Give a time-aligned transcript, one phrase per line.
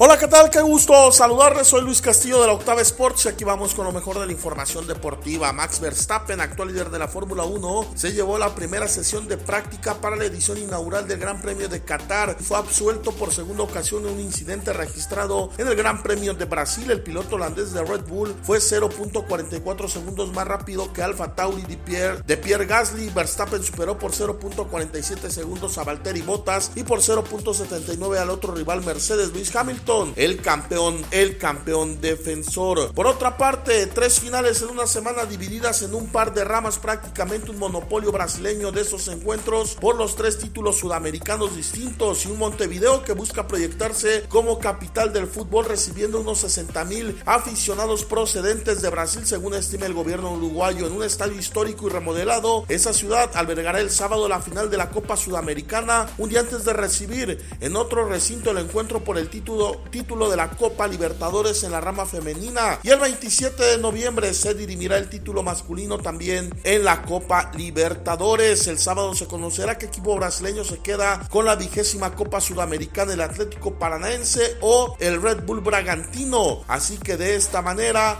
[0.00, 0.48] Hola, ¿qué tal?
[0.48, 1.66] Qué gusto saludarles.
[1.66, 4.30] Soy Luis Castillo de la Octava Sports y aquí vamos con lo mejor de la
[4.30, 5.52] información deportiva.
[5.52, 9.94] Max Verstappen, actual líder de la Fórmula 1, se llevó la primera sesión de práctica
[9.94, 12.36] para la edición inaugural del Gran Premio de Qatar.
[12.40, 16.88] Fue absuelto por segunda ocasión en un incidente registrado en el Gran Premio de Brasil.
[16.92, 21.76] El piloto holandés de Red Bull fue 0.44 segundos más rápido que Alfa Tauri de
[21.76, 23.10] Pierre, de Pierre Gasly.
[23.10, 29.32] Verstappen superó por 0.47 segundos a Valtteri Bottas y por 0.79 al otro rival Mercedes
[29.32, 32.92] Luis Hamilton el campeón, el campeón defensor.
[32.92, 37.50] Por otra parte, tres finales en una semana divididas en un par de ramas, prácticamente
[37.50, 43.02] un monopolio brasileño de esos encuentros por los tres títulos sudamericanos distintos y un Montevideo
[43.02, 49.24] que busca proyectarse como capital del fútbol recibiendo unos 60 mil aficionados procedentes de Brasil
[49.24, 52.66] según estima el gobierno uruguayo en un estadio histórico y remodelado.
[52.68, 56.74] Esa ciudad albergará el sábado la final de la Copa Sudamericana un día antes de
[56.74, 61.72] recibir en otro recinto el encuentro por el título título de la Copa Libertadores en
[61.72, 62.78] la rama femenina.
[62.82, 68.66] Y el 27 de noviembre se dirimirá el título masculino también en la Copa Libertadores.
[68.66, 73.20] El sábado se conocerá qué equipo brasileño se queda con la vigésima Copa Sudamericana, el
[73.20, 76.62] Atlético Paranaense o el Red Bull Bragantino.
[76.68, 78.18] Así que de esta manera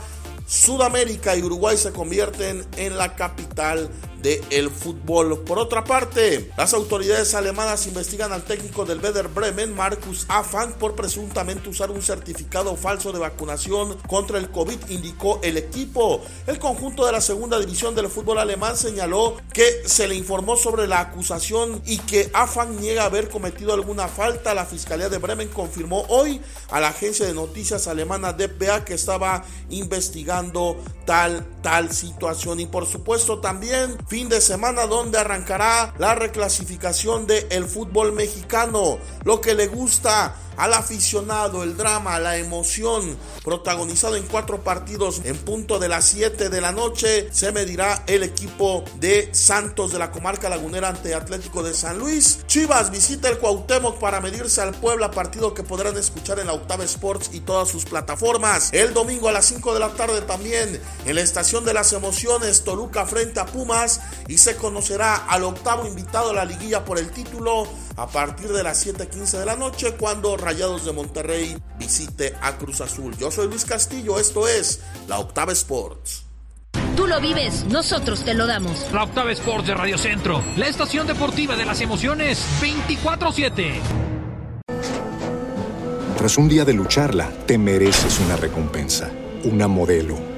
[0.48, 3.90] Sudamérica y Uruguay se convierten en la capital
[4.22, 5.40] del el fútbol.
[5.40, 10.94] Por otra parte, las autoridades alemanas investigan al técnico del Werder Bremen, Marcus Afan, por
[10.94, 16.22] presuntamente usar un certificado falso de vacunación contra el COVID, indicó el equipo.
[16.46, 20.86] El conjunto de la segunda división del fútbol alemán señaló que se le informó sobre
[20.86, 24.54] la acusación y que Afan niega haber cometido alguna falta.
[24.54, 26.40] La Fiscalía de Bremen confirmó hoy
[26.70, 32.60] a la agencia de noticias alemana DPA que estaba investigando tal, tal situación.
[32.60, 38.98] Y por supuesto también fin de semana donde arrancará la reclasificación del fútbol mexicano.
[39.24, 45.36] Lo que le gusta al aficionado, el drama, la emoción, protagonizado en cuatro partidos en
[45.36, 50.10] punto de las 7 de la noche, se medirá el equipo de Santos de la
[50.10, 52.40] comarca lagunera ante Atlético de San Luis.
[52.46, 56.84] Chivas visita el Cuauhtémoc para medirse al Puebla, partido que podrán escuchar en la Octava
[56.84, 58.70] Sports y todas sus plataformas.
[58.72, 62.64] El domingo a las 5 de la tarde también en la estación de las emociones,
[62.64, 67.10] Toluca frente a Pumas y se conocerá al octavo invitado a la liguilla por el
[67.12, 67.68] título
[67.98, 72.80] a partir de las 7:15 de la noche cuando Rayados de Monterrey visite a Cruz
[72.80, 73.16] Azul.
[73.18, 76.24] Yo soy Luis Castillo, esto es la Octava Sports.
[76.96, 78.86] Tú lo vives, nosotros te lo damos.
[78.92, 83.80] La Octava Sports de Radio Centro, la estación deportiva de las emociones 24/7.
[86.16, 89.10] Tras un día de lucharla, te mereces una recompensa,
[89.44, 90.18] una modelo,